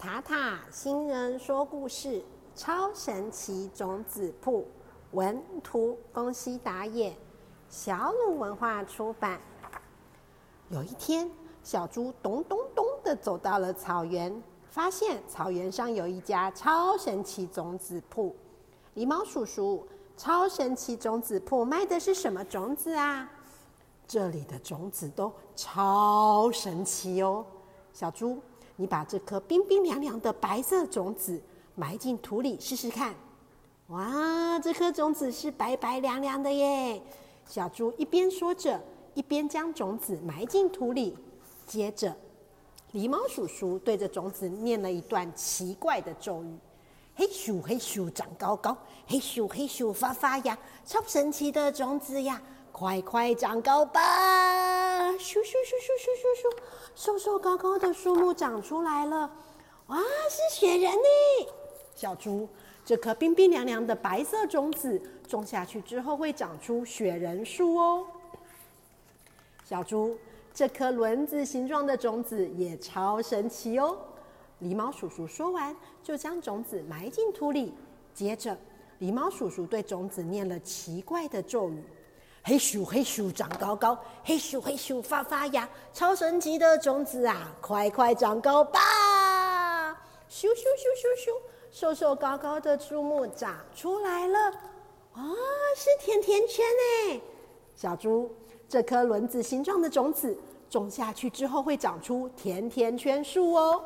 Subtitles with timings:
[0.00, 2.24] 塔塔新人说故事：
[2.56, 4.66] 超神奇种子铺，
[5.10, 7.14] 文图宫西打野，
[7.68, 9.38] 小鲁文化出版。
[10.70, 11.30] 有一天，
[11.62, 18.34] 小猪咚咚咚的走到了草原，发现草原上有一家超神奇种子铺。
[18.94, 19.86] 狸猫叔叔，
[20.16, 23.30] 超神奇种子铺卖的是什么种子啊？
[24.08, 27.44] 这里的种子都超神奇哦，
[27.92, 28.40] 小猪。
[28.80, 31.38] 你把这颗冰冰凉凉的白色种子
[31.74, 33.14] 埋进土里试试看。
[33.88, 37.02] 哇，这颗种子是白白凉凉的耶！
[37.46, 38.80] 小猪一边说着，
[39.12, 41.14] 一边将种子埋进土里。
[41.66, 42.16] 接着，
[42.94, 46.56] 狸猫叔叔对着种子念了一段奇怪的咒语
[47.14, 48.74] ：“嘿咻嘿咻长高高，
[49.06, 50.56] 嘿咻嘿咻发发芽，
[50.86, 52.40] 超神奇的种子呀！”
[52.72, 54.00] 快快长高吧！
[55.20, 56.56] 咻咻咻咻咻咻咻，
[56.94, 59.30] 瘦瘦高高的树木长出来了。
[59.88, 61.48] 哇，是雪人呢！
[61.94, 62.48] 小猪，
[62.84, 68.06] 这颗冰冰凉凉的白色种子种下去之后会长出雪人树哦。
[69.64, 70.16] 小猪，
[70.54, 73.98] 这颗轮子形状的种子也超神奇哦。
[74.62, 77.74] 狸猫叔叔说完，就将种子埋进土里。
[78.14, 78.56] 接着，
[79.00, 81.82] 狸猫叔叔对种子念了奇怪的咒语。
[82.42, 89.92] 嘿咻嘿咻长高高，嘿咻嘿咻发发芽，超神奇的种子啊，快快长高吧！
[90.28, 91.32] 咻咻咻咻咻，
[91.70, 94.38] 瘦瘦高高的树木长出来了，
[95.12, 95.22] 啊、
[95.76, 96.64] 是甜甜圈
[97.10, 97.20] 哎！
[97.76, 98.34] 小猪，
[98.68, 100.36] 这颗轮子形状的种子
[100.68, 103.84] 种下去之后会长出甜甜圈树哦。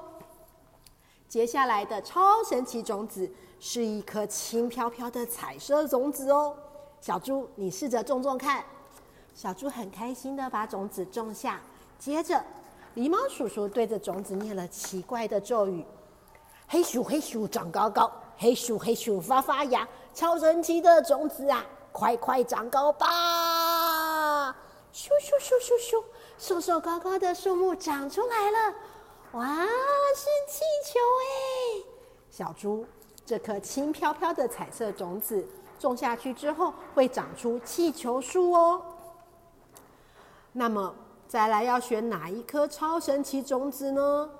[1.28, 6.56] 接下来的超神奇种子是一颗轻飘飘的彩色种子哦。
[7.05, 8.64] 小猪，你试着种种看。
[9.34, 11.60] 小猪很开心的把种子种下，
[11.98, 12.42] 接着，
[12.97, 15.84] 狸猫叔叔对着种子念了奇怪的咒语
[16.66, 24.50] ：“嘿咻嘿咻长高高，嘿咻嘿咻发发芽，超神奇的种子啊，快快长高吧！”
[24.91, 26.03] 咻咻咻咻咻，
[26.38, 28.75] 瘦瘦高高的树木长出来了，
[29.32, 31.84] 哇，是气球哎！
[32.31, 32.87] 小猪，
[33.26, 35.47] 这颗轻飘飘的彩色种子。
[35.84, 38.81] 种下去之后会长出气球树哦。
[40.50, 40.95] 那么
[41.28, 44.31] 再来要选哪一颗超神奇种子呢？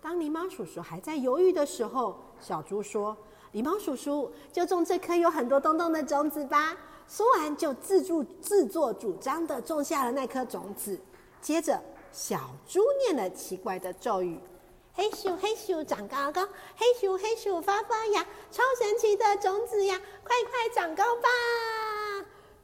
[0.00, 3.14] 当狸猫叔叔还在犹豫的时候，小猪说
[3.52, 6.74] ：“狸猫叔叔，就种这颗有很多洞洞的种子吧。”
[7.06, 10.98] 说完就自助自作主张的种下了那颗种子。
[11.42, 11.78] 接着，
[12.10, 14.40] 小猪念了奇怪的咒语。
[14.96, 16.42] 嘿咻嘿咻长高高，
[16.74, 20.00] 嘿咻嘿咻发发芽，超神奇的种子呀！
[20.24, 21.28] 快快长高吧！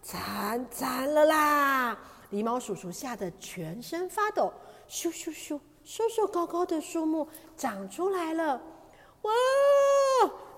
[0.03, 1.99] 惨惨了啦！
[2.31, 4.51] 狸猫叔叔吓得全身发抖。
[4.89, 8.59] 咻咻咻，瘦瘦高高的树木长出来了。
[9.21, 9.33] 哇，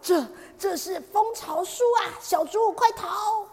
[0.00, 0.24] 这
[0.56, 2.14] 这是蜂巢树啊！
[2.20, 3.48] 小猪快逃！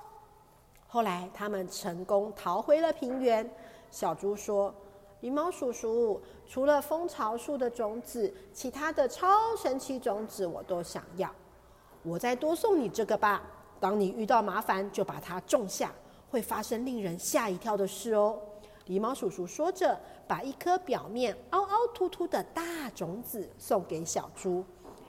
[0.88, 3.52] 后来他们成功逃回了平原。
[3.90, 4.72] 小猪说。
[5.22, 11.30] 狸猫叔叔，除了蜂巢树的种子，其他的超神奇种子我都想要。
[12.04, 13.44] 我再多送你这个吧。
[13.80, 15.94] 当你遇到麻烦，就把它种下，
[16.30, 18.40] 会发生令人吓一跳的事哦。
[18.88, 24.64] 狸猫叔叔说着，把一颗表面凹凹凸凸的大种子送给小猪。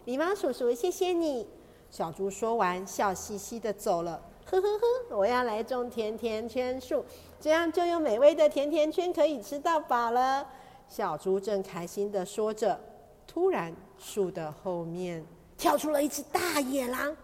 [0.05, 1.49] 狸猫叔叔，谢谢你。
[1.91, 4.23] 小猪说完，笑嘻嘻的走了。
[4.45, 7.05] 呵呵呵，我要来种甜甜圈树，
[7.43, 10.47] 这样就有美味的甜甜圈可以吃到饱了。
[10.89, 12.79] 小猪正开心地说着，
[13.27, 15.27] 突然树的后面
[15.59, 17.17] 跳出了一只大野狼。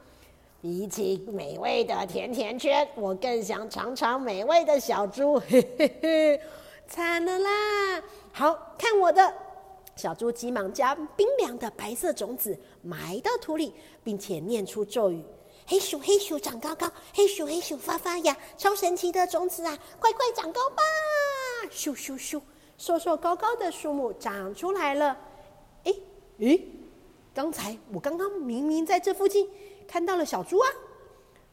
[0.60, 5.38] 比起美味的甜甜圈，我更想尝尝美味的小猪。
[5.38, 6.40] 嘿嘿嘿，
[6.88, 8.02] 惨了啦！
[8.32, 9.32] 好，看我的！
[9.94, 15.22] 小猪急忙将冰凉的白色种子埋到土里，并且念出咒语。
[15.70, 20.82] 嘿咻嘿咻长高高，嘿咻嘿咻发发芽，超神奇的种子啊，快快长高吧！
[21.70, 22.40] 咻咻咻，
[22.78, 25.14] 瘦瘦高高的树木长出来了。
[25.84, 25.92] 哎
[26.40, 26.58] 哎，
[27.34, 29.46] 刚才我刚刚明明在这附近
[29.86, 30.70] 看到了小猪啊！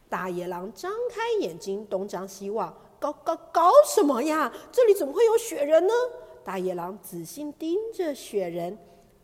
[0.07, 4.49] 大野狼张开眼睛东张西望，搞搞搞什么呀？
[4.71, 5.93] 这里怎么会有雪人呢？
[6.41, 8.77] 大野狼仔细盯着雪人，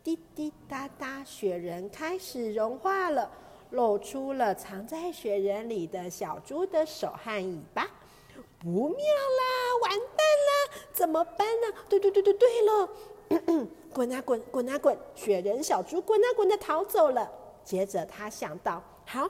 [0.03, 3.31] 滴滴答答，雪人开始融化了。
[3.71, 7.88] 露出了藏在雪人里的小猪的手和尾巴，
[8.59, 9.79] 不妙啦！
[9.81, 10.77] 完蛋啦！
[10.94, 11.68] 怎么办呢？
[11.89, 12.89] 对对对对对了，
[13.94, 14.97] 滚啊滚，滚啊滚！
[15.15, 17.29] 雪人小猪滚啊滚的逃走了。
[17.63, 19.29] 接着他想到，好，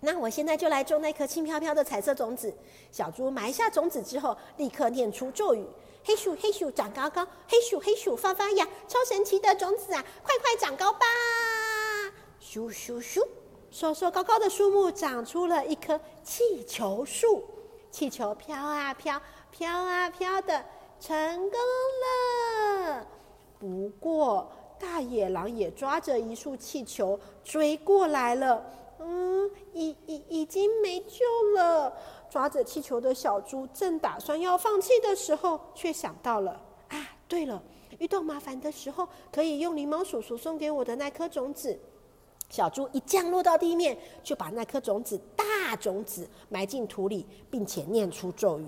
[0.00, 2.52] 那我现在就来种那颗轻飘飘的彩色种子。
[2.90, 5.66] 小猪埋下种子之后，立刻念出咒语：
[6.02, 11.00] 黑鼠黑鼠长高高，黑鼠黑鼠发发芽，超神奇的种子啊，快快长高吧！
[12.40, 13.26] 咻咻咻，
[13.70, 17.44] 瘦瘦高高的树木长出了一棵气球树，
[17.90, 19.20] 气球飘啊飘，
[19.50, 20.64] 飘啊飘的，
[20.98, 21.58] 成功
[22.02, 23.06] 了。
[23.58, 28.64] 不过，大野狼也抓着一束气球追过来了。
[28.98, 31.24] 嗯，已已已经没救
[31.54, 31.92] 了。
[32.30, 36.96] 抓着气球的小猪正打算要放弃的时候，却想到了啊，
[37.28, 37.62] 对了，
[37.98, 41.78] 遇到麻烦的时候可以用狸猫叔叔送给我的那颗种子。
[42.48, 48.66] 小猪一降落到地面，就把那颗种子大种子埋进土里，并且念出咒语。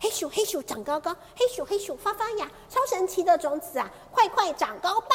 [0.00, 5.08] 黑鼠黑鼠长高高，黑鼠黑鼠发发芽，超神奇的种子啊，快快长高吧！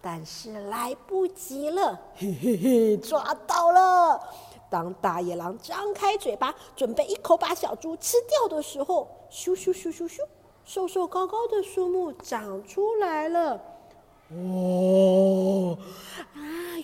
[0.00, 4.20] 但是来不及了，嘿嘿嘿，抓到了！
[4.70, 10.20] 当大野狼张开嘴巴，准备一口把小猪吃掉的时候，咻咻咻咻咻，
[10.64, 13.60] 瘦瘦高高的树木长出来了。
[14.30, 15.78] 哦，
[16.34, 16.38] 啊，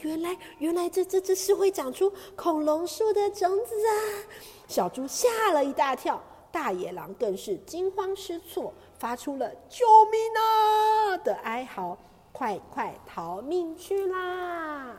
[0.04, 3.92] 原来原来这这这是会长出恐龙树的种子啊！
[4.68, 6.22] 小猪吓了一大跳。
[6.52, 11.98] 大野狼更是惊慌失措，发出了“救命啊”的哀嚎，
[12.30, 14.94] 快快逃命去啦！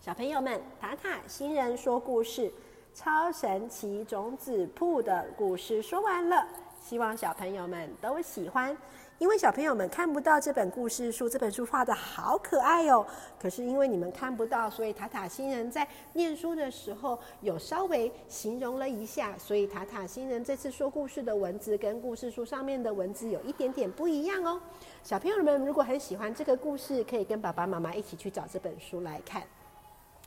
[0.00, 2.50] 小朋友们，塔塔星人说故事，
[2.94, 6.48] 超神奇种子铺的故事说完了，
[6.82, 8.76] 希望小朋友们都喜欢。
[9.18, 13.06] 因为小朋友们看不到这本故事书，这本书画的好可爱哦。
[13.40, 24.60] 可是因为你们看不到，所以塔塔星人在念书的时候有稍微形容了一下，所以塔塔星人这次说故事的文字跟故事书上面的文字有一点点不一样哦。
[25.04, 29.44] 小朋友们如果很喜欢这个故事，可以跟爸爸妈妈一起去找这本书来看。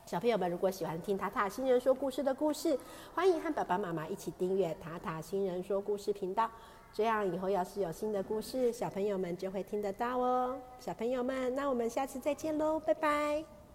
[0.05, 2.77] 小朋友们如果喜欢听塔塔星人说故事的故事，
[3.15, 6.47] 欢迎和爸爸妈妈一起订阅塔塔星人说故事频道。
[6.93, 10.55] 这样以后要是有新的故事，小朋友们就会听得到哦。
[10.79, 13.54] 小朋友们，那我们下次再见喽，拜拜。